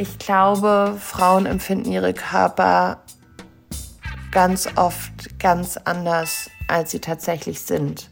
[0.00, 3.02] Ich glaube, Frauen empfinden ihre Körper
[4.32, 8.10] ganz oft ganz anders, als sie tatsächlich sind.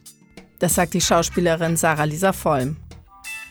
[0.59, 2.77] Das sagt die Schauspielerin Sarah Lisa Vollm.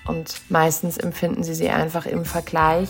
[0.06, 2.90] Und meistens empfinden sie sie einfach im Vergleich.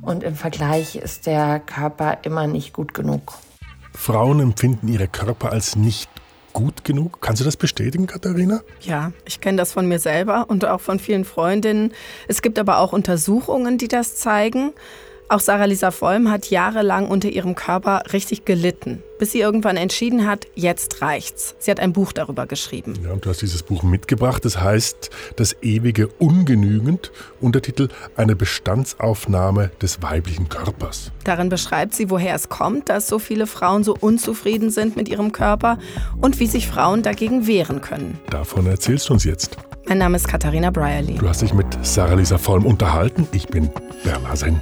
[0.00, 3.34] Und im Vergleich ist der Körper immer nicht gut genug.
[3.92, 6.08] Frauen empfinden ihre Körper als nicht
[6.54, 7.20] gut genug.
[7.20, 8.62] Kannst du das bestätigen, Katharina?
[8.80, 11.92] Ja, ich kenne das von mir selber und auch von vielen Freundinnen.
[12.28, 14.72] Es gibt aber auch Untersuchungen, die das zeigen.
[15.28, 20.26] Auch Sarah Lisa Vollm hat jahrelang unter ihrem Körper richtig gelitten, bis sie irgendwann entschieden
[20.26, 21.54] hat, jetzt reicht's.
[21.58, 22.94] Sie hat ein Buch darüber geschrieben.
[23.02, 24.44] Ja, und du hast dieses Buch mitgebracht.
[24.44, 27.10] Das heißt Das ewige Ungenügend.
[27.40, 31.10] Untertitel Eine Bestandsaufnahme des weiblichen Körpers.
[31.24, 35.32] Darin beschreibt sie, woher es kommt, dass so viele Frauen so unzufrieden sind mit ihrem
[35.32, 35.78] Körper
[36.20, 38.18] und wie sich Frauen dagegen wehren können.
[38.28, 39.56] Davon erzählst du uns jetzt.
[39.86, 41.14] Mein Name ist Katharina Brierly.
[41.14, 43.26] Du hast dich mit Sarah Lisa Vollm unterhalten.
[43.32, 43.70] Ich bin
[44.02, 44.60] Bernhard Senn.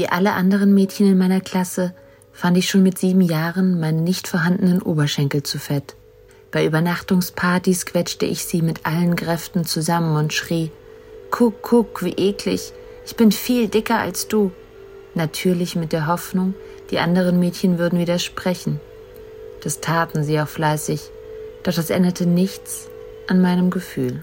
[0.00, 1.92] Wie alle anderen Mädchen in meiner Klasse
[2.32, 5.94] fand ich schon mit sieben Jahren meine nicht vorhandenen Oberschenkel zu fett.
[6.50, 10.70] Bei Übernachtungspartys quetschte ich sie mit allen Kräften zusammen und schrie,
[11.30, 12.72] Guck, guck, wie eklig,
[13.04, 14.52] ich bin viel dicker als du.
[15.14, 16.54] Natürlich mit der Hoffnung,
[16.90, 18.80] die anderen Mädchen würden widersprechen.
[19.62, 21.10] Das taten sie auch fleißig,
[21.62, 22.88] doch das änderte nichts
[23.26, 24.22] an meinem Gefühl.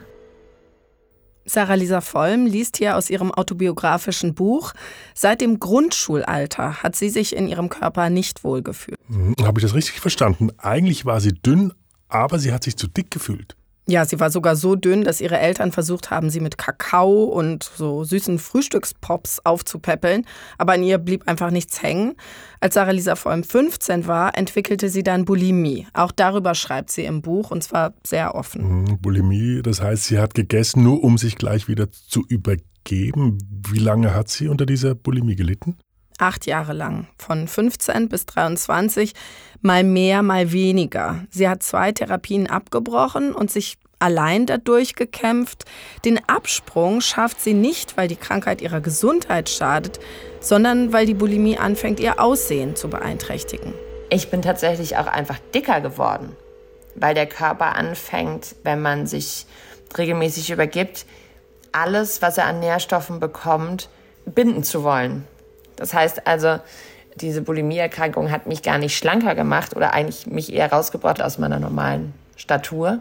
[1.47, 4.73] Sarah Lisa Vollm liest hier aus ihrem autobiografischen Buch.
[5.13, 8.97] Seit dem Grundschulalter hat sie sich in ihrem Körper nicht wohlgefühlt.
[9.09, 10.51] Mhm, Habe ich das richtig verstanden?
[10.57, 11.73] Eigentlich war sie dünn,
[12.09, 13.56] aber sie hat sich zu dick gefühlt.
[13.89, 17.63] Ja, sie war sogar so dünn, dass ihre Eltern versucht haben, sie mit Kakao und
[17.63, 20.25] so süßen Frühstückspops aufzupäppeln.
[20.57, 22.15] Aber an ihr blieb einfach nichts hängen.
[22.59, 25.87] Als Sarah Lisa vor allem 15 war, entwickelte sie dann Bulimie.
[25.93, 28.81] Auch darüber schreibt sie im Buch und zwar sehr offen.
[28.81, 33.37] Mhm, Bulimie, das heißt, sie hat gegessen, nur um sich gleich wieder zu übergeben.
[33.71, 35.77] Wie lange hat sie unter dieser Bulimie gelitten?
[36.17, 39.13] Acht Jahre lang, von 15 bis 23,
[39.61, 41.25] mal mehr, mal weniger.
[41.29, 45.65] Sie hat zwei Therapien abgebrochen und sich allein dadurch gekämpft.
[46.05, 49.99] Den Absprung schafft sie nicht, weil die Krankheit ihrer Gesundheit schadet,
[50.39, 53.73] sondern weil die Bulimie anfängt, ihr Aussehen zu beeinträchtigen.
[54.09, 56.35] Ich bin tatsächlich auch einfach dicker geworden,
[56.95, 59.45] weil der Körper anfängt, wenn man sich
[59.97, 61.05] regelmäßig übergibt,
[61.71, 63.89] alles, was er an Nährstoffen bekommt,
[64.25, 65.27] binden zu wollen.
[65.77, 66.59] Das heißt also,
[67.15, 71.59] diese Bulimie-Erkrankung hat mich gar nicht schlanker gemacht oder eigentlich mich eher rausgebracht aus meiner
[71.59, 72.99] normalen Statur.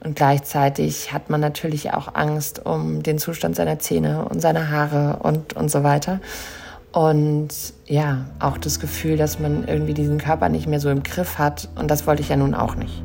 [0.00, 5.20] Und gleichzeitig hat man natürlich auch Angst um den Zustand seiner Zähne und seiner Haare
[5.22, 6.20] und, und so weiter.
[6.92, 7.48] Und
[7.86, 11.68] ja, auch das Gefühl, dass man irgendwie diesen Körper nicht mehr so im Griff hat.
[11.76, 13.02] Und das wollte ich ja nun auch nicht.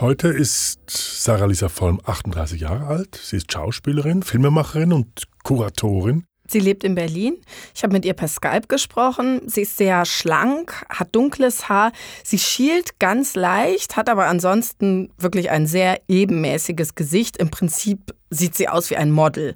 [0.00, 3.20] Heute ist Sarah Lisa Vollm 38 Jahre alt.
[3.22, 6.24] Sie ist Schauspielerin, Filmemacherin und Kuratorin.
[6.48, 7.36] Sie lebt in Berlin.
[7.74, 9.42] Ich habe mit ihr per Skype gesprochen.
[9.44, 11.92] Sie ist sehr schlank, hat dunkles Haar.
[12.24, 17.36] Sie schielt ganz leicht, hat aber ansonsten wirklich ein sehr ebenmäßiges Gesicht.
[17.36, 19.54] Im Prinzip sieht sie aus wie ein Model.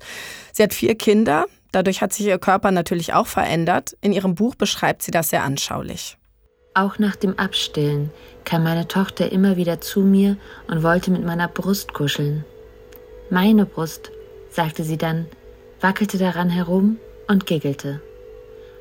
[0.53, 1.47] Sie hat vier Kinder.
[1.72, 3.97] Dadurch hat sich ihr Körper natürlich auch verändert.
[4.03, 6.19] In ihrem Buch beschreibt sie das sehr anschaulich.
[6.77, 8.11] Auch nach dem Abstillen
[8.45, 10.37] kam meine Tochter immer wieder zu mir
[10.67, 12.45] und wollte mit meiner Brust kuscheln.
[13.31, 14.11] Meine Brust,
[14.51, 15.27] sagte sie dann,
[15.81, 16.99] wackelte daran herum
[17.29, 18.01] und giggelte.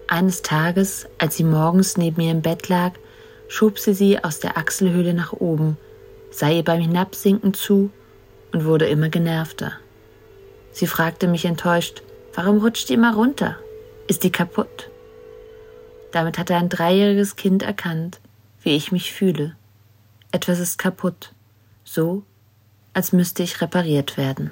[0.08, 2.94] Eines Tages, als sie morgens neben mir im Bett lag,
[3.48, 5.78] schob sie sie aus der Achselhöhle nach oben,
[6.32, 7.92] sah ihr beim Hinabsinken zu
[8.52, 9.74] und wurde immer genervter.
[10.72, 12.02] Sie fragte mich enttäuscht,
[12.34, 13.58] warum rutscht die immer runter?
[14.08, 14.90] Ist die kaputt?
[16.14, 18.22] Damit hatte ein dreijähriges Kind erkannt,
[18.62, 19.56] wie ich mich fühle.
[20.32, 21.34] Etwas ist kaputt,
[21.84, 22.24] so
[22.94, 24.52] als müsste ich repariert werden.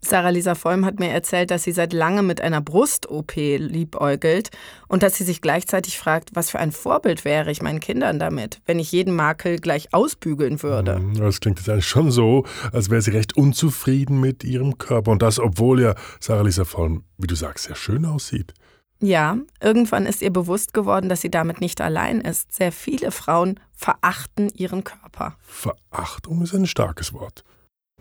[0.00, 4.50] Sarah Lisa Vollm hat mir erzählt, dass sie seit langem mit einer Brust-OP liebäugelt
[4.88, 8.60] und dass sie sich gleichzeitig fragt, was für ein Vorbild wäre ich meinen Kindern damit,
[8.66, 10.98] wenn ich jeden Makel gleich ausbügeln würde.
[10.98, 15.12] Mhm, Das klingt jetzt eigentlich schon so, als wäre sie recht unzufrieden mit ihrem Körper.
[15.12, 18.54] Und das, obwohl ja Sarah Lisa Vollm, wie du sagst, sehr schön aussieht.
[19.00, 22.54] Ja, irgendwann ist ihr bewusst geworden, dass sie damit nicht allein ist.
[22.54, 25.36] Sehr viele Frauen verachten ihren Körper.
[25.40, 27.44] Verachtung ist ein starkes Wort.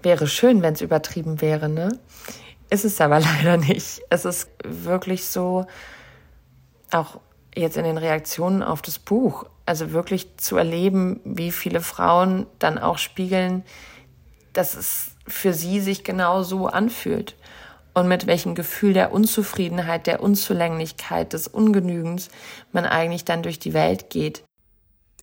[0.01, 1.99] Wäre schön, wenn es übertrieben wäre, ne?
[2.69, 4.01] Ist es aber leider nicht.
[4.09, 5.65] Es ist wirklich so,
[6.91, 7.19] auch
[7.53, 12.77] jetzt in den Reaktionen auf das Buch, also wirklich zu erleben, wie viele Frauen dann
[12.77, 13.63] auch spiegeln,
[14.53, 17.35] dass es für sie sich genau so anfühlt
[17.95, 22.29] und mit welchem Gefühl der Unzufriedenheit, der Unzulänglichkeit, des Ungenügens
[22.71, 24.43] man eigentlich dann durch die Welt geht.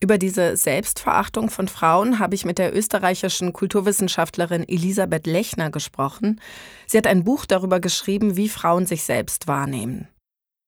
[0.00, 6.40] Über diese Selbstverachtung von Frauen habe ich mit der österreichischen Kulturwissenschaftlerin Elisabeth Lechner gesprochen.
[6.88, 10.08] Sie hat ein Buch darüber geschrieben, wie Frauen sich selbst wahrnehmen.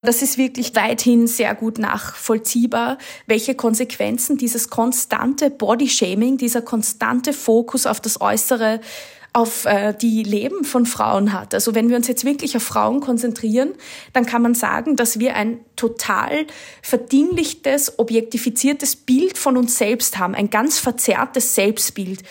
[0.02, 7.86] Das ist wirklich weithin sehr gut nachvollziehbar, welche Konsequenzen dieses konstante Bodyshaming, dieser konstante Fokus
[7.86, 8.80] auf das Äußere
[9.34, 11.54] auf äh, die Leben von Frauen hat.
[11.54, 13.72] Also wenn wir uns jetzt wirklich auf Frauen konzentrieren,
[14.12, 16.46] dann kann man sagen, dass wir ein total
[16.82, 22.22] verdinglichtes, objektifiziertes Bild von uns selbst haben, ein ganz verzerrtes Selbstbild.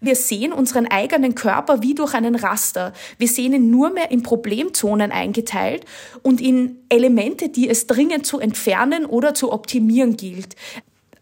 [0.00, 2.92] Wir sehen unseren eigenen Körper wie durch einen Raster.
[3.18, 5.84] Wir sehen ihn nur mehr in Problemzonen eingeteilt
[6.22, 10.54] und in Elemente, die es dringend zu entfernen oder zu optimieren gilt.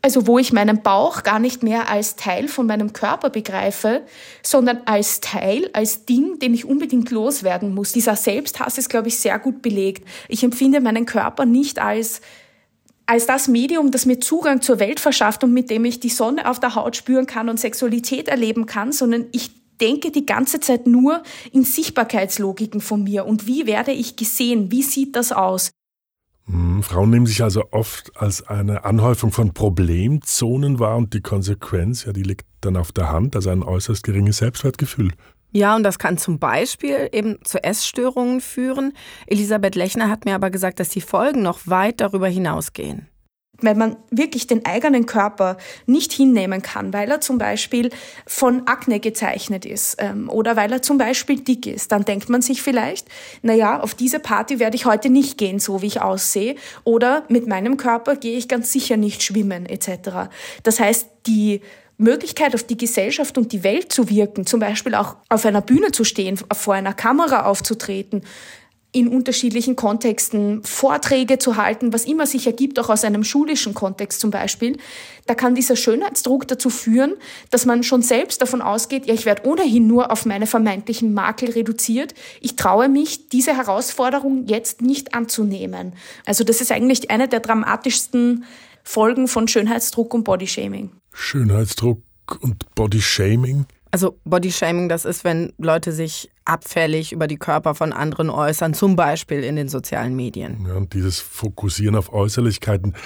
[0.05, 4.03] Also wo ich meinen Bauch gar nicht mehr als Teil von meinem Körper begreife,
[4.43, 7.93] sondern als Teil, als Ding, den ich unbedingt loswerden muss.
[7.93, 10.07] Dieser Selbsthass ist, glaube ich, sehr gut belegt.
[10.29, 12.21] Ich empfinde meinen Körper nicht als
[13.07, 16.51] als das Medium, das mir Zugang zur Welt verschafft und mit dem ich die Sonne
[16.51, 20.87] auf der Haut spüren kann und Sexualität erleben kann, sondern ich denke die ganze Zeit
[20.87, 25.71] nur in Sichtbarkeitslogiken von mir und wie werde ich gesehen, wie sieht das aus?
[26.47, 32.05] Hm, Frauen nehmen sich also oft als eine Anhäufung von Problemzonen wahr und die Konsequenz,
[32.05, 35.13] ja, die liegt dann auf der Hand, also ein äußerst geringes Selbstwertgefühl.
[35.53, 38.93] Ja, und das kann zum Beispiel eben zu Essstörungen führen.
[39.27, 43.09] Elisabeth Lechner hat mir aber gesagt, dass die Folgen noch weit darüber hinausgehen
[43.61, 45.57] wenn man wirklich den eigenen Körper
[45.87, 47.91] nicht hinnehmen kann, weil er zum Beispiel
[48.27, 52.43] von Akne gezeichnet ist ähm, oder weil er zum Beispiel dick ist, dann denkt man
[52.43, 53.09] sich vielleicht,
[53.43, 57.25] na ja, auf diese Party werde ich heute nicht gehen, so wie ich aussehe, oder
[57.29, 60.29] mit meinem Körper gehe ich ganz sicher nicht schwimmen etc.
[60.63, 61.61] Das heißt, die
[61.97, 65.93] Möglichkeit auf die Gesellschaft und die Welt zu wirken, zum Beispiel auch auf einer Bühne
[65.93, 68.23] zu stehen, vor einer Kamera aufzutreten,
[68.95, 74.21] in unterschiedlichen Kontexten Vorträge zu halten, was immer sich ergibt, auch aus einem schulischen Kontext
[74.21, 74.79] zum Beispiel,
[75.27, 77.15] da kann dieser Schönheitsdruck dazu führen,
[77.51, 81.51] dass man schon selbst davon ausgeht, ja, ich werde ohnehin nur auf meine vermeintlichen Makel
[81.51, 82.15] reduziert.
[82.41, 85.95] Ich traue mich, diese Herausforderung jetzt nicht anzunehmen.
[86.25, 88.45] Also das ist eigentlich eine der dramatischsten
[88.85, 90.91] Folgen von Schönheitsdruck und Bodyshaming.
[91.13, 92.01] Schönheitsdruck
[92.41, 93.67] und Bodyshaming?
[93.95, 98.97] Also Bodyshaming, das ist, wenn Leute sich abfällig über die Körper von anderen äußern, zum
[98.97, 100.67] Beispiel in den sozialen Medien.
[100.67, 102.97] Ja, und dieses Fokussieren auf Äußerlichkeiten,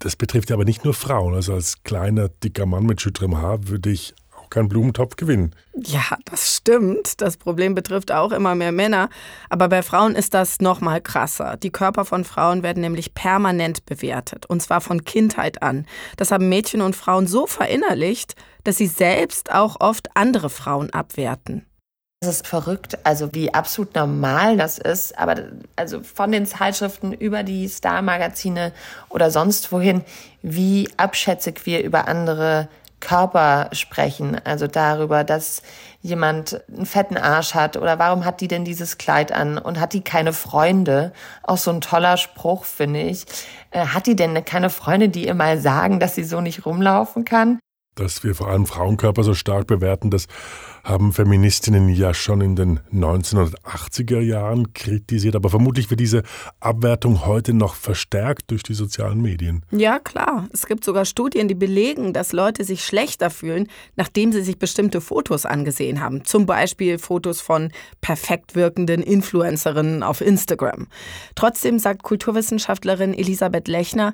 [0.00, 1.34] das betrifft ja aber nicht nur Frauen.
[1.34, 4.16] Also als kleiner, dicker Mann mit schütterem Haar würde ich
[4.56, 5.54] keinen Blumentopf gewinnen.
[5.74, 7.20] Ja, das stimmt.
[7.20, 9.10] Das Problem betrifft auch immer mehr Männer.
[9.50, 11.58] Aber bei Frauen ist das noch mal krasser.
[11.58, 14.46] Die Körper von Frauen werden nämlich permanent bewertet.
[14.46, 15.84] Und zwar von Kindheit an.
[16.16, 21.66] Das haben Mädchen und Frauen so verinnerlicht, dass sie selbst auch oft andere Frauen abwerten.
[22.20, 25.18] Das ist verrückt, also wie absolut normal das ist.
[25.18, 25.36] Aber
[25.76, 28.72] also von den Zeitschriften über die Star-Magazine
[29.10, 30.02] oder sonst wohin,
[30.40, 32.68] wie abschätzig wir über andere
[33.00, 35.62] Körper sprechen, also darüber, dass
[36.00, 39.92] jemand einen fetten Arsch hat oder warum hat die denn dieses Kleid an und hat
[39.92, 41.12] die keine Freunde?
[41.42, 43.26] Auch so ein toller Spruch, finde ich.
[43.70, 47.24] Äh, hat die denn keine Freunde, die ihr mal sagen, dass sie so nicht rumlaufen
[47.24, 47.58] kann?
[47.96, 50.26] Dass wir vor allem Frauenkörper so stark bewerten, das
[50.84, 56.22] haben Feministinnen ja schon in den 1980er Jahren kritisiert, aber vermutlich wird diese
[56.60, 59.64] Abwertung heute noch verstärkt durch die sozialen Medien.
[59.70, 60.46] Ja, klar.
[60.52, 65.00] Es gibt sogar Studien, die belegen, dass Leute sich schlechter fühlen, nachdem sie sich bestimmte
[65.00, 66.24] Fotos angesehen haben.
[66.26, 67.72] Zum Beispiel Fotos von
[68.02, 70.86] perfekt wirkenden Influencerinnen auf Instagram.
[71.34, 74.12] Trotzdem sagt Kulturwissenschaftlerin Elisabeth Lechner,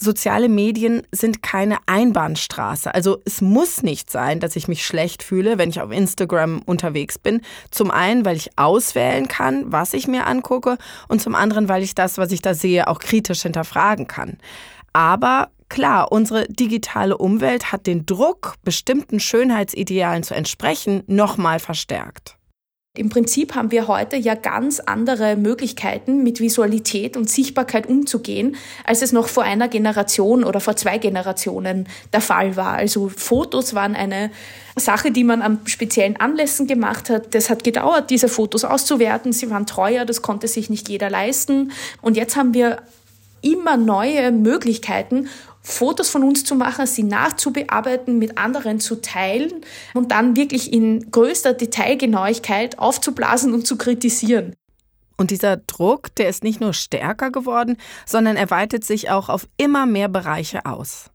[0.00, 2.94] Soziale Medien sind keine Einbahnstraße.
[2.94, 7.18] Also es muss nicht sein, dass ich mich schlecht fühle, wenn ich auf Instagram unterwegs
[7.18, 7.40] bin.
[7.72, 10.78] Zum einen, weil ich auswählen kann, was ich mir angucke
[11.08, 14.38] und zum anderen, weil ich das, was ich da sehe, auch kritisch hinterfragen kann.
[14.92, 22.37] Aber klar, unsere digitale Umwelt hat den Druck, bestimmten Schönheitsidealen zu entsprechen, nochmal verstärkt.
[22.98, 29.02] Im Prinzip haben wir heute ja ganz andere Möglichkeiten, mit Visualität und Sichtbarkeit umzugehen, als
[29.02, 32.74] es noch vor einer Generation oder vor zwei Generationen der Fall war.
[32.74, 34.32] Also Fotos waren eine
[34.74, 37.36] Sache, die man an speziellen Anlässen gemacht hat.
[37.36, 39.32] Das hat gedauert, diese Fotos auszuwerten.
[39.32, 41.70] Sie waren teuer, das konnte sich nicht jeder leisten.
[42.02, 42.78] Und jetzt haben wir
[43.42, 45.28] immer neue Möglichkeiten,
[45.68, 49.52] Fotos von uns zu machen, sie nachzubearbeiten, mit anderen zu teilen
[49.94, 54.54] und dann wirklich in größter Detailgenauigkeit aufzublasen und zu kritisieren.
[55.16, 59.48] Und dieser Druck, der ist nicht nur stärker geworden, sondern er weitet sich auch auf
[59.56, 61.10] immer mehr Bereiche aus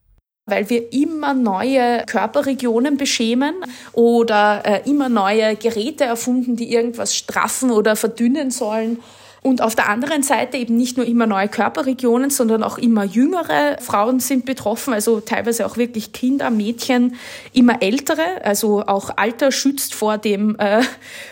[0.46, 3.56] weil wir immer neue Körperregionen beschämen
[3.94, 9.00] oder äh, immer neue Geräte erfunden, die irgendwas straffen oder verdünnen sollen.
[9.44, 13.78] Und auf der anderen Seite eben nicht nur immer neue Körperregionen, sondern auch immer jüngere
[13.82, 17.16] Frauen sind betroffen, also teilweise auch wirklich Kinder, Mädchen,
[17.52, 18.24] immer ältere.
[18.46, 20.82] Also auch Alter schützt vor dem, äh,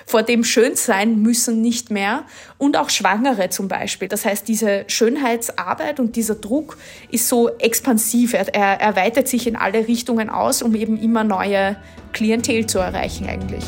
[0.05, 2.25] vor dem Schönsein müssen nicht mehr.
[2.57, 4.09] Und auch Schwangere zum Beispiel.
[4.09, 6.77] Das heißt, diese Schönheitsarbeit und dieser Druck
[7.11, 8.33] ist so expansiv.
[8.33, 11.77] Er, er erweitert sich in alle Richtungen aus, um eben immer neue
[12.11, 13.63] Klientel zu erreichen eigentlich.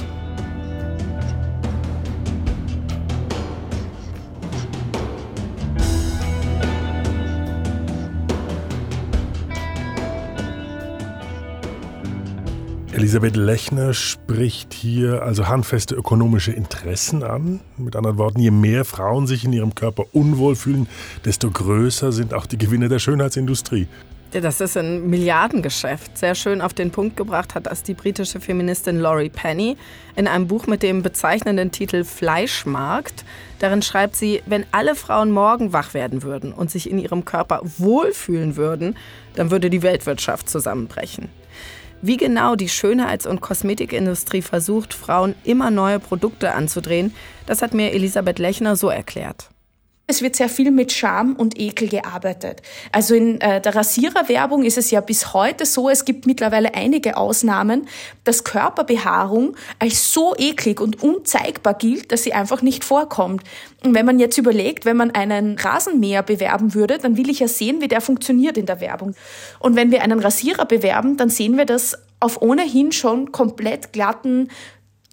[13.03, 17.59] Elisabeth Lechner spricht hier also handfeste ökonomische Interessen an.
[17.75, 20.87] Mit anderen Worten, je mehr Frauen sich in ihrem Körper unwohl fühlen,
[21.25, 23.89] desto größer sind auch die Gewinne der Schönheitsindustrie.
[24.31, 26.17] Das ist ein Milliardengeschäft.
[26.17, 29.75] Sehr schön auf den Punkt gebracht hat das die britische Feministin Laurie Penny
[30.15, 33.25] in einem Buch mit dem bezeichnenden Titel Fleischmarkt.
[33.59, 37.63] Darin schreibt sie, wenn alle Frauen morgen wach werden würden und sich in ihrem Körper
[37.77, 38.95] wohlfühlen würden,
[39.35, 41.27] dann würde die Weltwirtschaft zusammenbrechen.
[42.05, 47.93] Wie genau die Schönheits- und Kosmetikindustrie versucht, Frauen immer neue Produkte anzudrehen, das hat mir
[47.93, 49.52] Elisabeth Lechner so erklärt.
[50.05, 52.61] Es wird sehr viel mit Scham und Ekel gearbeitet.
[52.91, 57.15] Also in äh, der Rasiererwerbung ist es ja bis heute so, es gibt mittlerweile einige
[57.15, 57.87] Ausnahmen,
[58.25, 63.43] dass Körperbehaarung als so eklig und unzeigbar gilt, dass sie einfach nicht vorkommt.
[63.81, 67.47] Und wenn man jetzt überlegt, wenn man einen Rasenmäher bewerben würde, dann will ich ja
[67.47, 69.15] sehen, wie der funktioniert in der Werbung.
[69.59, 74.49] Und wenn wir einen Rasierer bewerben, dann sehen wir das auf ohnehin schon komplett glatten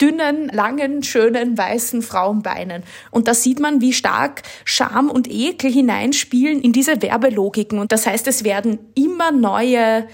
[0.01, 2.83] dünnen, langen, schönen, weißen Frauenbeinen.
[3.11, 7.79] Und da sieht man, wie stark Scham und Ekel hineinspielen in diese Werbelogiken.
[7.79, 10.07] Und das heißt, es werden immer neue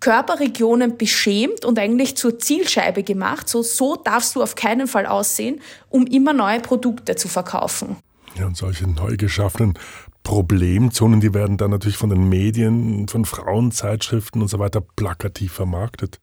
[0.00, 3.48] Körperregionen beschämt und eigentlich zur Zielscheibe gemacht.
[3.48, 7.96] So, so darfst du auf keinen Fall aussehen, um immer neue Produkte zu verkaufen.
[8.38, 9.78] Ja, und solche neu geschaffenen
[10.22, 16.18] Problemzonen, die werden dann natürlich von den Medien, von Frauenzeitschriften und so weiter plakativ vermarktet.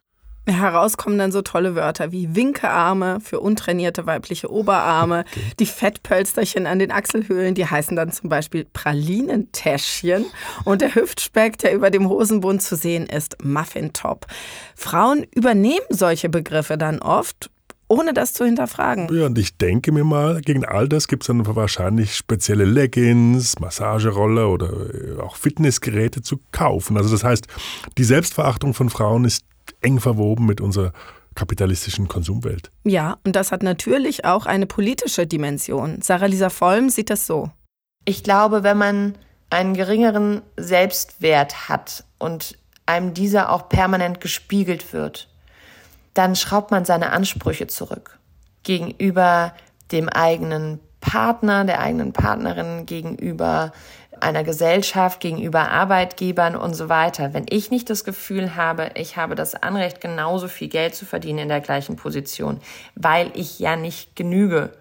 [0.45, 5.41] Herauskommen dann so tolle Wörter wie Winkearme für untrainierte weibliche Oberarme, okay.
[5.59, 10.25] die Fettpölsterchen an den Achselhöhlen, die heißen dann zum Beispiel Pralinentäschchen
[10.65, 14.27] und der Hüftspeck, der über dem Hosenbund zu sehen ist, Muffintop.
[14.75, 17.49] Frauen übernehmen solche Begriffe dann oft
[17.87, 19.07] ohne das zu hinterfragen.
[19.13, 23.59] Ja, und ich denke mir mal, gegen all das gibt es dann wahrscheinlich spezielle Leggings,
[23.59, 26.97] Massagerolle oder äh, auch Fitnessgeräte zu kaufen.
[26.97, 27.47] Also das heißt,
[27.97, 29.45] die Selbstverachtung von Frauen ist
[29.81, 30.93] eng verwoben mit unserer
[31.35, 32.71] kapitalistischen Konsumwelt.
[32.83, 36.01] Ja, und das hat natürlich auch eine politische Dimension.
[36.01, 37.49] Sarah-Lisa Vollm sieht das so.
[38.05, 39.15] Ich glaube, wenn man
[39.49, 45.29] einen geringeren Selbstwert hat und einem dieser auch permanent gespiegelt wird,
[46.13, 48.19] dann schraubt man seine Ansprüche zurück.
[48.63, 49.53] Gegenüber
[49.91, 53.73] dem eigenen Partner, der eigenen Partnerin, gegenüber
[54.19, 57.33] einer Gesellschaft, gegenüber Arbeitgebern und so weiter.
[57.33, 61.39] Wenn ich nicht das Gefühl habe, ich habe das Anrecht, genauso viel Geld zu verdienen
[61.39, 62.59] in der gleichen Position,
[62.95, 64.71] weil ich ja nicht genüge,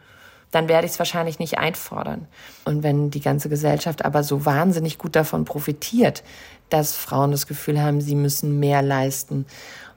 [0.50, 2.28] dann werde ich es wahrscheinlich nicht einfordern.
[2.64, 6.22] Und wenn die ganze Gesellschaft aber so wahnsinnig gut davon profitiert,
[6.68, 9.46] dass Frauen das Gefühl haben, sie müssen mehr leisten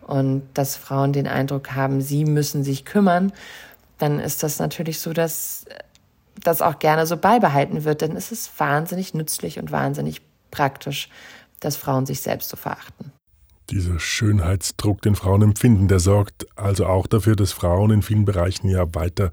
[0.07, 3.33] und dass Frauen den Eindruck haben, sie müssen sich kümmern,
[3.97, 5.65] dann ist das natürlich so, dass
[6.43, 11.09] das auch gerne so beibehalten wird, denn es ist wahnsinnig nützlich und wahnsinnig praktisch,
[11.59, 13.11] dass Frauen sich selbst so verachten.
[13.69, 18.69] Dieser Schönheitsdruck, den Frauen empfinden, der sorgt also auch dafür, dass Frauen in vielen Bereichen
[18.69, 19.31] ja weiter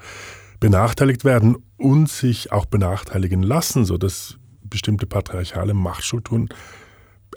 [0.59, 6.49] benachteiligt werden und sich auch benachteiligen lassen, sodass bestimmte patriarchale Machtstrukturen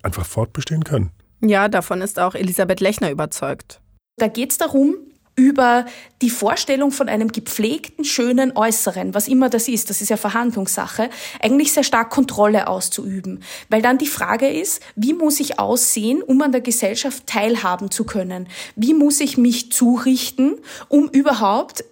[0.04, 1.12] einfach fortbestehen können.
[1.42, 3.82] Ja, davon ist auch Elisabeth Lechner überzeugt.
[4.18, 4.96] Da geht es darum,
[5.36, 5.86] über
[6.22, 11.10] die Vorstellung von einem gepflegten, schönen Äußeren, was immer das ist, das ist ja Verhandlungssache,
[11.42, 13.44] eigentlich sehr stark Kontrolle auszuüben.
[13.70, 18.06] Weil dann die Frage ist, wie muss ich aussehen, um an der Gesellschaft teilhaben zu
[18.06, 18.48] können?
[18.76, 20.56] Wie muss ich mich zurichten,
[20.88, 21.84] um überhaupt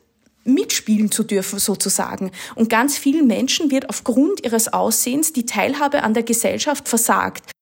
[0.46, 2.32] mitspielen zu dürfen sozusagen.
[2.56, 7.53] Und ganz vielen Menschen wird aufgrund ihres Aussehens die Teilhabe an der Gesellschaft versagt.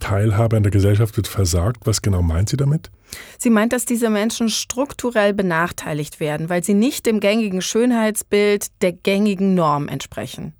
[0.00, 1.86] Teilhabe an der Gesellschaft wird versagt.
[1.86, 2.90] Was genau meint sie damit?
[3.38, 8.92] Sie meint, dass diese Menschen strukturell benachteiligt werden, weil sie nicht dem gängigen Schönheitsbild der
[8.92, 10.54] gängigen Norm entsprechen.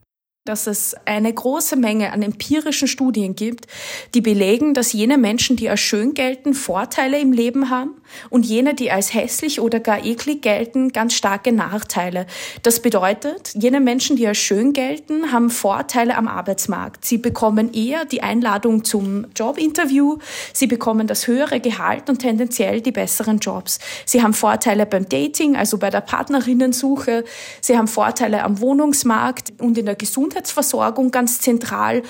[0.51, 3.69] Dass es eine große Menge an empirischen Studien gibt,
[4.15, 7.93] die belegen, dass jene Menschen, die als schön gelten, Vorteile im Leben haben
[8.31, 12.27] und jene, die als hässlich oder gar eklig gelten, ganz starke Nachteile.
[12.65, 17.05] Das bedeutet, jene Menschen, die als schön gelten, haben Vorteile am Arbeitsmarkt.
[17.05, 20.19] Sie bekommen eher die Einladung zum Jobinterview,
[20.53, 23.79] sie bekommen das höhere Gehalt und tendenziell die besseren Jobs.
[24.05, 27.23] Sie haben Vorteile beim Dating, also bei der Partnerinnensuche,
[27.61, 29.95] sie haben Vorteile am Wohnungsmarkt und in der
[30.41, 32.03] Gesundheitsversorgung ganz zentral.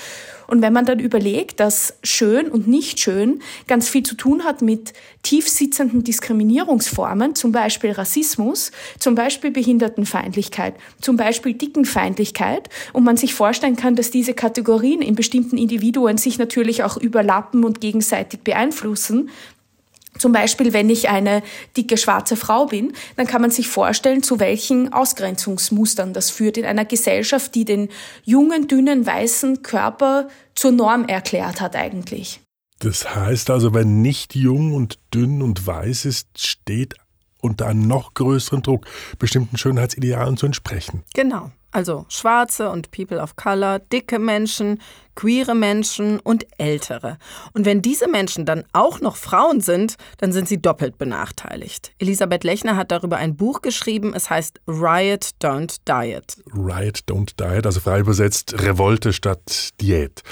[0.47, 4.63] Und wenn man dann überlegt, dass schön und nicht schön ganz viel zu tun hat
[4.63, 13.33] mit tiefsitzenden Diskriminierungsformen, zum Beispiel Rassismus, zum Beispiel Behindertenfeindlichkeit, zum Beispiel Dickenfeindlichkeit, und man sich
[13.33, 19.31] vorstellen kann, dass diese Kategorien in bestimmten Individuen sich natürlich auch überlappen und gegenseitig beeinflussen,
[20.19, 21.43] zum Beispiel, wenn ich eine
[21.77, 26.65] dicke schwarze Frau bin, dann kann man sich vorstellen, zu welchen Ausgrenzungsmustern das führt in
[26.65, 27.89] einer Gesellschaft, die den
[28.25, 32.41] jungen, dünnen, weißen Körper zur Norm erklärt hat eigentlich.
[32.81, 36.95] Das heißt also, wer nicht jung und dünn und weiß ist, steht
[37.41, 38.87] unter einem noch größeren Druck,
[39.19, 41.03] bestimmten Schönheitsidealen zu entsprechen.
[41.15, 41.51] Genau.
[41.73, 44.81] Also Schwarze und People of Color, dicke Menschen,
[45.15, 47.19] queere Menschen und Ältere.
[47.53, 51.93] Und wenn diese Menschen dann auch noch Frauen sind, dann sind sie doppelt benachteiligt.
[51.99, 54.15] Elisabeth Lechner hat darüber ein Buch geschrieben.
[54.15, 56.39] Es heißt Riot Don't Diet.
[56.55, 60.23] Riot Don't Diet, also frei übersetzt Revolte statt Diät.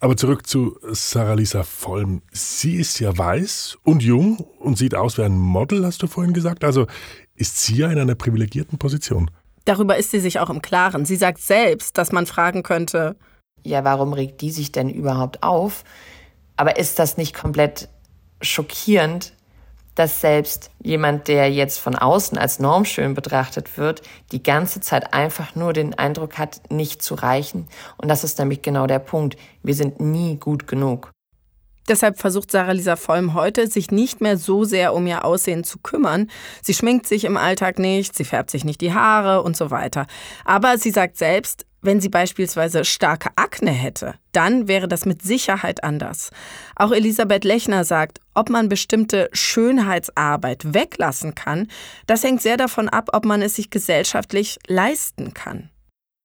[0.00, 2.22] Aber zurück zu Sarah Lisa Vollm.
[2.32, 6.32] Sie ist ja weiß und jung und sieht aus wie ein Model, hast du vorhin
[6.32, 6.64] gesagt.
[6.64, 6.86] Also
[7.34, 9.30] ist sie ja in einer privilegierten Position.
[9.68, 11.04] Darüber ist sie sich auch im Klaren.
[11.04, 13.16] Sie sagt selbst, dass man fragen könnte,
[13.62, 15.84] ja, warum regt die sich denn überhaupt auf?
[16.56, 17.90] Aber ist das nicht komplett
[18.40, 19.34] schockierend,
[19.94, 24.00] dass selbst jemand, der jetzt von außen als normschön betrachtet wird,
[24.32, 27.68] die ganze Zeit einfach nur den Eindruck hat, nicht zu reichen?
[27.98, 29.36] Und das ist nämlich genau der Punkt.
[29.62, 31.10] Wir sind nie gut genug.
[31.88, 35.78] Deshalb versucht Sarah Lisa Vollm heute, sich nicht mehr so sehr um ihr Aussehen zu
[35.78, 36.30] kümmern.
[36.62, 40.06] Sie schminkt sich im Alltag nicht, sie färbt sich nicht die Haare und so weiter.
[40.44, 45.84] Aber sie sagt selbst, wenn sie beispielsweise starke Akne hätte, dann wäre das mit Sicherheit
[45.84, 46.30] anders.
[46.74, 51.68] Auch Elisabeth Lechner sagt, ob man bestimmte Schönheitsarbeit weglassen kann,
[52.06, 55.70] das hängt sehr davon ab, ob man es sich gesellschaftlich leisten kann.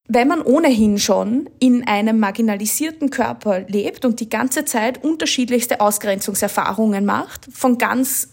[0.10, 7.06] Wenn man ohnehin schon in einem marginalisierten Körper lebt und die ganze Zeit unterschiedlichste Ausgrenzungserfahrungen
[7.06, 8.30] macht, von ganz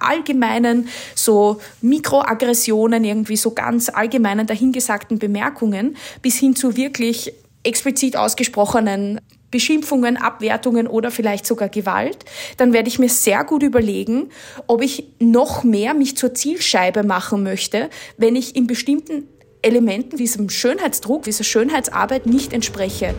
[0.00, 7.32] allgemeinen so Mikroaggressionen, irgendwie so ganz allgemeinen dahingesagten Bemerkungen bis hin zu wirklich
[7.62, 12.24] explizit ausgesprochenen Beschimpfungen, Abwertungen oder vielleicht sogar Gewalt,
[12.56, 14.30] dann werde ich mir sehr gut überlegen,
[14.66, 19.28] ob ich noch mehr mich zur Zielscheibe machen möchte, wenn ich in bestimmten
[19.62, 23.14] Elementen diesem Schönheitsdruck, dieser Schönheitsarbeit nicht entspreche.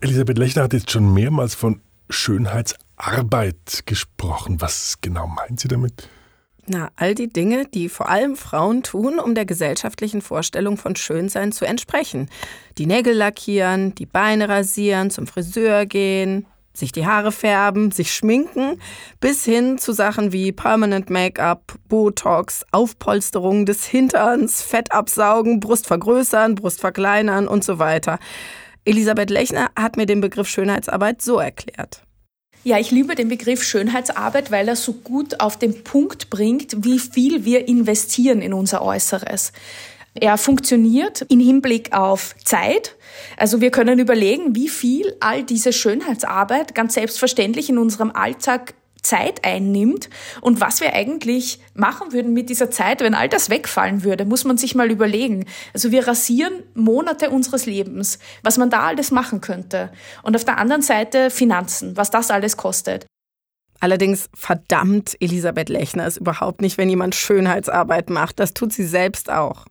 [0.00, 4.60] Elisabeth Lechner hat jetzt schon mehrmals von Schönheitsarbeit gesprochen.
[4.60, 6.08] Was genau meint sie damit?
[6.66, 11.52] Na, all die Dinge, die vor allem Frauen tun, um der gesellschaftlichen Vorstellung von Schönsein
[11.52, 12.30] zu entsprechen.
[12.78, 18.80] Die Nägel lackieren, die Beine rasieren, zum Friseur gehen, sich die Haare färben, sich schminken,
[19.20, 26.56] bis hin zu Sachen wie Permanent Make-up, Botox, Aufpolsterung des Hinterns, Fett absaugen, Brust vergrößern,
[26.56, 28.18] Brust verkleinern und so weiter.
[28.84, 32.02] Elisabeth Lechner hat mir den Begriff Schönheitsarbeit so erklärt.
[32.64, 36.98] Ja, ich liebe den Begriff Schönheitsarbeit, weil er so gut auf den Punkt bringt, wie
[36.98, 39.52] viel wir investieren in unser Äußeres.
[40.14, 42.96] Er funktioniert im Hinblick auf Zeit.
[43.36, 49.44] Also wir können überlegen, wie viel all diese Schönheitsarbeit ganz selbstverständlich in unserem Alltag Zeit
[49.44, 50.08] einnimmt
[50.40, 54.44] und was wir eigentlich machen würden mit dieser Zeit, wenn all das wegfallen würde, muss
[54.44, 55.44] man sich mal überlegen.
[55.74, 59.92] Also wir rasieren Monate unseres Lebens, was man da alles machen könnte.
[60.22, 63.06] Und auf der anderen Seite Finanzen, was das alles kostet.
[63.80, 68.40] Allerdings verdammt Elisabeth Lechner es überhaupt nicht, wenn jemand Schönheitsarbeit macht.
[68.40, 69.66] Das tut sie selbst auch.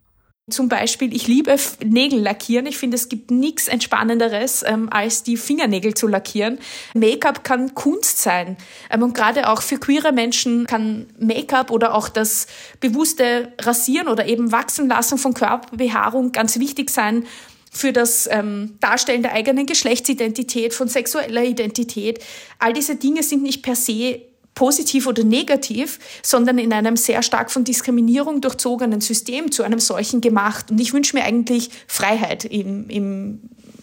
[0.50, 2.66] Zum Beispiel, ich liebe Nägel lackieren.
[2.66, 6.58] Ich finde, es gibt nichts Entspannenderes, ähm, als die Fingernägel zu lackieren.
[6.92, 8.58] Make-up kann Kunst sein.
[8.90, 12.46] Ähm, und gerade auch für queere Menschen kann Make-up oder auch das
[12.78, 17.24] bewusste Rasieren oder eben Wachsen lassen von Körperbehaarung ganz wichtig sein
[17.72, 22.22] für das ähm, Darstellen der eigenen Geschlechtsidentität, von sexueller Identität.
[22.58, 24.20] All diese Dinge sind nicht per se
[24.54, 30.20] positiv oder negativ, sondern in einem sehr stark von Diskriminierung durchzogenen System zu einem solchen
[30.20, 30.70] gemacht.
[30.70, 33.40] Und ich wünsche mir eigentlich Freiheit im, im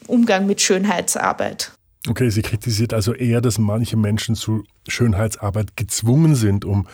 [0.07, 1.71] Umgang mit Schönheitsarbeit.
[2.07, 6.88] Okay, sie kritisiert also eher, dass manche Menschen zu Schönheitsarbeit gezwungen sind, um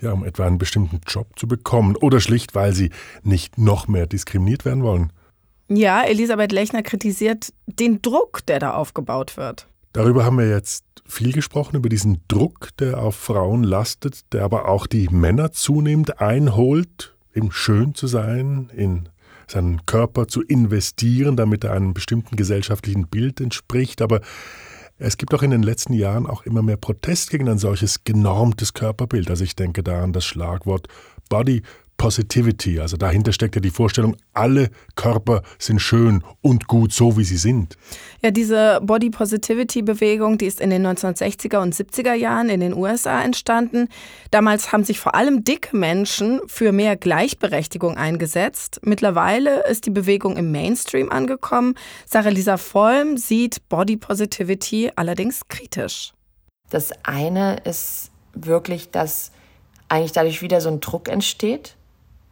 [0.00, 2.90] Ja, um etwa einen bestimmten Job zu bekommen oder schlicht, weil sie
[3.22, 5.12] nicht noch mehr diskriminiert werden wollen.
[5.68, 9.66] Ja, Elisabeth Lechner kritisiert den Druck, der da aufgebaut wird.
[9.94, 14.68] Darüber haben wir jetzt viel gesprochen, über diesen Druck, der auf Frauen lastet, der aber
[14.68, 19.08] auch die Männer zunehmend einholt, eben schön zu sein, in
[19.46, 24.02] seinen Körper zu investieren, damit er einem bestimmten gesellschaftlichen Bild entspricht.
[24.02, 24.20] Aber
[24.98, 28.74] es gibt auch in den letzten Jahren auch immer mehr Protest gegen ein solches genormtes
[28.74, 29.30] Körperbild.
[29.30, 30.88] Also ich denke da an das Schlagwort
[31.28, 31.62] Body
[32.04, 32.80] Positivity.
[32.80, 37.38] Also dahinter steckt ja die Vorstellung, alle Körper sind schön und gut, so wie sie
[37.38, 37.78] sind.
[38.20, 42.74] Ja, diese Body Positivity Bewegung, die ist in den 1960er und 70er Jahren in den
[42.74, 43.88] USA entstanden.
[44.30, 48.80] Damals haben sich vor allem dicke Menschen für mehr Gleichberechtigung eingesetzt.
[48.82, 51.72] Mittlerweile ist die Bewegung im Mainstream angekommen.
[52.04, 56.12] Sarah Lisa Vollm sieht Body Positivity allerdings kritisch.
[56.68, 59.30] Das eine ist wirklich, dass
[59.88, 61.78] eigentlich dadurch wieder so ein Druck entsteht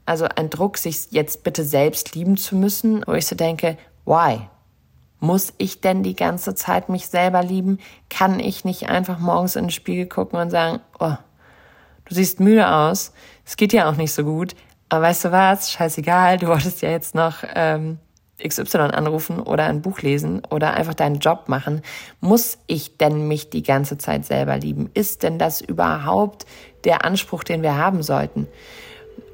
[0.07, 4.41] also ein Druck, sich jetzt bitte selbst lieben zu müssen, wo ich so denke, why?
[5.21, 7.79] Muss ich denn die ganze Zeit mich selber lieben?
[8.11, 11.15] Kann ich nicht einfach morgens in den Spiegel gucken und sagen, oh,
[12.05, 13.13] du siehst müde aus,
[13.45, 14.55] es geht ja auch nicht so gut,
[14.89, 17.99] aber weißt du was, scheißegal, du wolltest ja jetzt noch ähm,
[18.47, 21.83] XY anrufen oder ein Buch lesen oder einfach deinen Job machen.
[22.21, 24.91] Muss ich denn mich die ganze Zeit selber lieben?
[24.95, 26.47] Ist denn das überhaupt
[26.85, 28.49] der Anspruch, den wir haben sollten?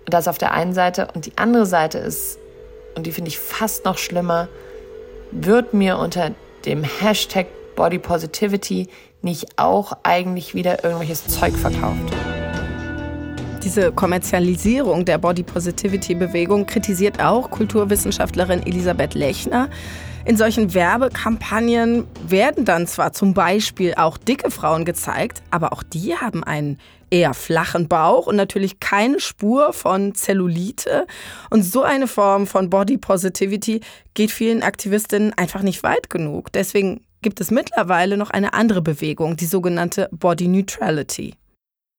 [0.08, 1.08] Das auf der einen Seite.
[1.14, 2.38] Und die andere Seite ist,
[2.94, 4.48] und die finde ich fast noch schlimmer,
[5.30, 6.32] wird mir unter
[6.64, 8.88] dem Hashtag Body Positivity
[9.22, 12.12] nicht auch eigentlich wieder irgendwelches Zeug verkauft.
[13.62, 19.68] Diese Kommerzialisierung der Body Positivity Bewegung kritisiert auch Kulturwissenschaftlerin Elisabeth Lechner.
[20.28, 26.16] In solchen Werbekampagnen werden dann zwar zum Beispiel auch dicke Frauen gezeigt, aber auch die
[26.16, 31.06] haben einen eher flachen Bauch und natürlich keine Spur von Zellulite.
[31.48, 33.80] Und so eine Form von Body Positivity
[34.12, 36.52] geht vielen Aktivistinnen einfach nicht weit genug.
[36.52, 41.36] Deswegen gibt es mittlerweile noch eine andere Bewegung, die sogenannte Body Neutrality.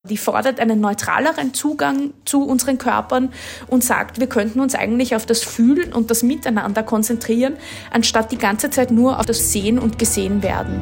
[0.07, 3.33] Die fordert einen neutraleren Zugang zu unseren Körpern
[3.67, 7.57] und sagt, wir könnten uns eigentlich auf das Fühlen und das Miteinander konzentrieren,
[7.91, 10.81] anstatt die ganze Zeit nur auf das Sehen und Gesehen werden.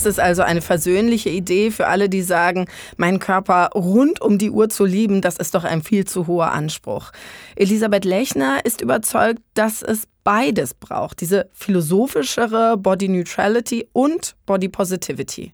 [0.00, 2.64] Das ist also eine versöhnliche Idee für alle, die sagen,
[2.96, 6.52] meinen Körper rund um die Uhr zu lieben, das ist doch ein viel zu hoher
[6.52, 7.10] Anspruch.
[7.54, 15.52] Elisabeth Lechner ist überzeugt, dass es beides braucht, diese philosophischere Body Neutrality und Body Positivity.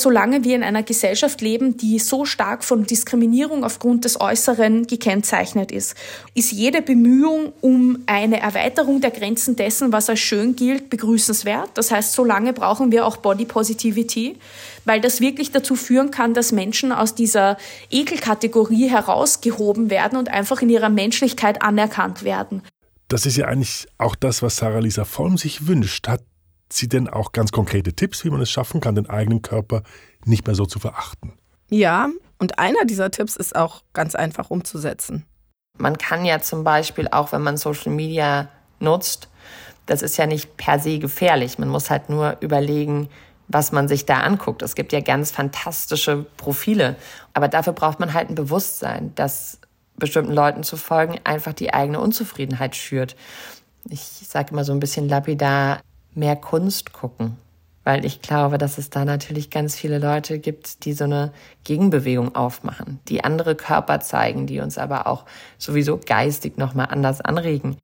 [0.00, 5.70] Solange wir in einer Gesellschaft leben, die so stark von Diskriminierung aufgrund des Äußeren gekennzeichnet
[5.70, 5.94] ist,
[6.34, 11.70] ist jede Bemühung um eine Erweiterung der Grenzen dessen, was als schön gilt, begrüßenswert.
[11.74, 14.36] Das heißt, solange brauchen wir auch Body Positivity,
[14.86, 17.58] weil das wirklich dazu führen kann, dass Menschen aus dieser
[17.90, 22.62] Ekelkategorie herausgehoben werden und einfach in ihrer Menschlichkeit anerkannt werden.
[23.08, 26.08] Das ist ja eigentlich auch das, was Sarah Lisa Vollm sich wünscht.
[26.08, 26.22] Hat
[26.72, 29.82] sie denn auch ganz konkrete Tipps, wie man es schaffen kann, den eigenen Körper
[30.24, 31.32] nicht mehr so zu verachten?
[31.68, 35.26] Ja, und einer dieser Tipps ist auch ganz einfach umzusetzen.
[35.78, 38.48] Man kann ja zum Beispiel auch, wenn man Social Media
[38.80, 39.28] nutzt,
[39.86, 41.58] das ist ja nicht per se gefährlich.
[41.58, 43.08] Man muss halt nur überlegen,
[43.48, 44.62] was man sich da anguckt.
[44.62, 46.96] Es gibt ja ganz fantastische Profile.
[47.34, 49.58] Aber dafür braucht man halt ein Bewusstsein, dass
[49.96, 53.16] bestimmten Leuten zu folgen einfach die eigene Unzufriedenheit schürt.
[53.88, 55.80] Ich sage immer so ein bisschen lapidar,
[56.14, 57.36] mehr Kunst gucken.
[57.82, 61.32] Weil ich glaube, dass es da natürlich ganz viele Leute gibt, die so eine
[61.64, 65.24] Gegenbewegung aufmachen, die andere Körper zeigen, die uns aber auch
[65.56, 67.78] sowieso geistig nochmal anders anregen.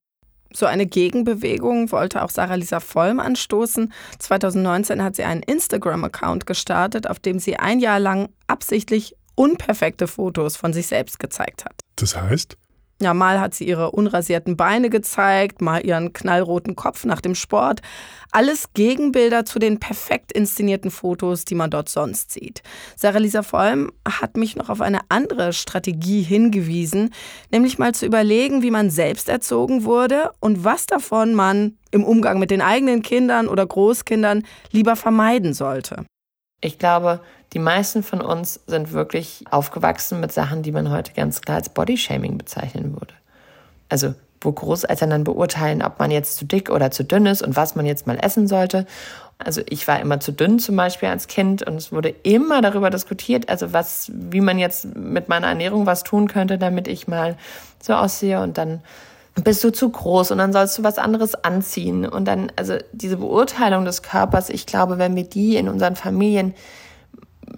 [0.52, 3.92] So eine Gegenbewegung wollte auch Sarah Lisa Vollm anstoßen.
[4.18, 10.56] 2019 hat sie einen Instagram-Account gestartet, auf dem sie ein Jahr lang absichtlich unperfekte Fotos
[10.56, 11.74] von sich selbst gezeigt hat.
[11.96, 12.56] Das heißt?
[12.98, 17.82] Ja, mal hat sie ihre unrasierten Beine gezeigt, mal ihren knallroten Kopf nach dem Sport.
[18.32, 22.62] Alles Gegenbilder zu den perfekt inszenierten Fotos, die man dort sonst sieht.
[22.96, 27.12] Sarah Lisa Vollm hat mich noch auf eine andere Strategie hingewiesen,
[27.50, 32.38] nämlich mal zu überlegen, wie man selbst erzogen wurde und was davon man im Umgang
[32.38, 36.06] mit den eigenen Kindern oder Großkindern lieber vermeiden sollte.
[36.60, 37.20] Ich glaube,
[37.52, 41.68] die meisten von uns sind wirklich aufgewachsen mit Sachen, die man heute ganz klar als
[41.68, 43.14] Bodyshaming bezeichnen würde.
[43.88, 47.56] Also wo Großeltern dann beurteilen, ob man jetzt zu dick oder zu dünn ist und
[47.56, 48.86] was man jetzt mal essen sollte.
[49.38, 52.90] Also ich war immer zu dünn zum Beispiel als Kind und es wurde immer darüber
[52.90, 57.36] diskutiert, also was, wie man jetzt mit meiner Ernährung was tun könnte, damit ich mal
[57.82, 58.40] so aussehe.
[58.40, 58.82] Und dann
[59.42, 62.07] bist du zu groß und dann sollst du was anderes anziehen.
[62.07, 66.55] Und dann, also diese Beurteilung des Körpers, ich glaube, wenn wir die in unseren Familien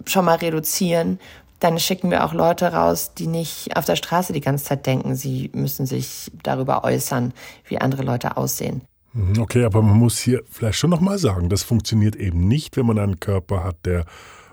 [0.05, 1.19] schon mal reduzieren,
[1.59, 5.15] dann schicken wir auch Leute raus, die nicht auf der Straße die ganze Zeit denken,
[5.15, 7.33] sie müssen sich darüber äußern,
[7.65, 8.81] wie andere Leute aussehen.
[9.13, 12.85] Mhm, okay, aber man muss hier vielleicht schon nochmal sagen, das funktioniert eben nicht, wenn
[12.85, 14.05] man einen Körper hat, der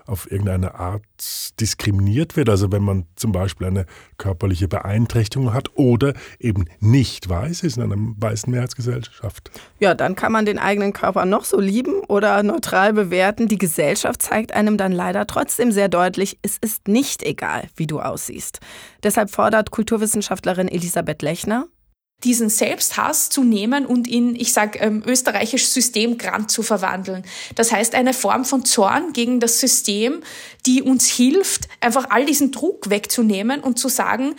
[0.07, 1.03] auf irgendeine Art
[1.59, 2.49] diskriminiert wird.
[2.49, 3.85] Also wenn man zum Beispiel eine
[4.17, 9.51] körperliche Beeinträchtigung hat oder eben nicht weiß ist in einer weißen Mehrheitsgesellschaft.
[9.79, 13.47] Ja, dann kann man den eigenen Körper noch so lieben oder neutral bewerten.
[13.47, 17.99] Die Gesellschaft zeigt einem dann leider trotzdem sehr deutlich, es ist nicht egal, wie du
[17.99, 18.59] aussiehst.
[19.03, 21.67] Deshalb fordert Kulturwissenschaftlerin Elisabeth Lechner,
[22.23, 27.23] diesen Selbsthass zu nehmen und in, ich sage ähm, österreichisch Systemgrant zu verwandeln.
[27.53, 30.23] Das heißt eine Form von Zorn gegen das System,
[30.65, 34.35] die uns hilft, einfach all diesen Druck wegzunehmen und zu sagen,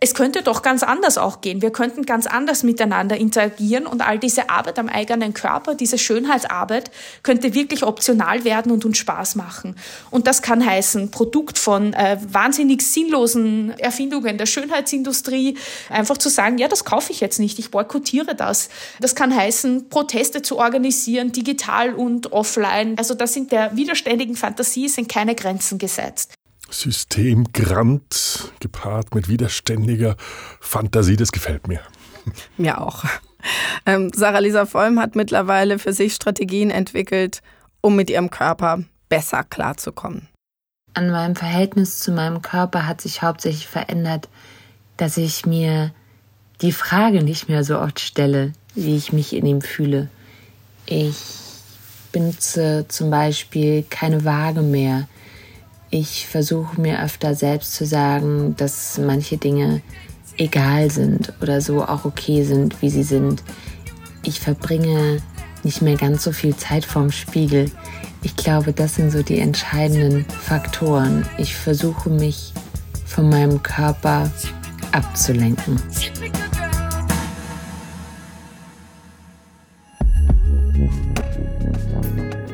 [0.00, 1.60] es könnte doch ganz anders auch gehen.
[1.60, 6.90] Wir könnten ganz anders miteinander interagieren und all diese Arbeit am eigenen Körper, diese Schönheitsarbeit,
[7.24, 9.74] könnte wirklich optional werden und uns Spaß machen.
[10.10, 15.58] Und das kann heißen, Produkt von äh, wahnsinnig sinnlosen Erfindungen der Schönheitsindustrie,
[15.88, 18.68] einfach zu sagen, ja, das kaufe ich jetzt nicht, ich boykottiere das.
[19.00, 22.96] Das kann heißen, Proteste zu organisieren, digital und offline.
[22.98, 26.37] Also da sind der widerständigen Fantasie sind keine Grenzen gesetzt.
[26.70, 30.16] Systemgrant gepaart mit widerständiger
[30.60, 31.80] Fantasie, das gefällt mir.
[32.56, 33.04] Mir auch.
[33.86, 37.40] Ähm, Sarah Lisa Vollm hat mittlerweile für sich Strategien entwickelt,
[37.80, 40.28] um mit ihrem Körper besser klarzukommen.
[40.94, 44.28] An meinem Verhältnis zu meinem Körper hat sich hauptsächlich verändert,
[44.96, 45.92] dass ich mir
[46.60, 50.08] die Frage nicht mehr so oft stelle, wie ich mich in ihm fühle.
[50.86, 51.22] Ich
[52.10, 55.06] benutze zum Beispiel keine Waage mehr
[55.90, 59.80] ich versuche mir öfter selbst zu sagen, dass manche Dinge
[60.36, 63.42] egal sind oder so auch okay sind, wie sie sind.
[64.22, 65.18] Ich verbringe
[65.64, 67.70] nicht mehr ganz so viel Zeit vorm Spiegel.
[68.22, 71.26] Ich glaube, das sind so die entscheidenden Faktoren.
[71.38, 72.52] Ich versuche mich
[73.06, 74.30] von meinem Körper
[74.92, 75.80] abzulenken.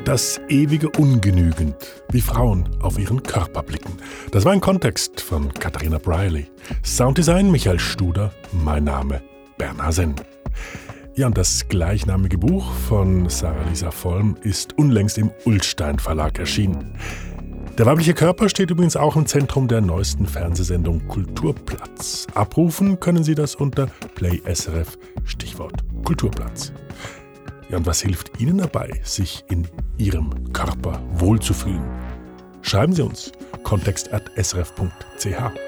[0.05, 1.75] Das ewige Ungenügend,
[2.11, 3.93] wie Frauen auf ihren Körper blicken.
[4.29, 6.45] Das war ein Kontext von Katharina Briley.
[6.83, 9.23] Sounddesign Michael Studer, mein Name
[9.57, 10.15] Bernhard Senn.
[11.15, 16.93] Ja, und das gleichnamige Buch von Sarah Lisa Vollm ist unlängst im Ullstein Verlag erschienen.
[17.79, 22.27] Der weibliche Körper steht übrigens auch im Zentrum der neuesten Fernsehsendung Kulturplatz.
[22.35, 26.71] Abrufen können Sie das unter Play SRF, Stichwort Kulturplatz.
[27.69, 31.83] Ja, und was hilft Ihnen dabei, sich in Ihrem Körper wohlzufühlen?
[32.61, 33.31] Schreiben Sie uns
[33.63, 35.64] kontext.srf.ch.